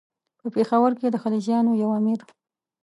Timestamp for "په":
0.39-0.47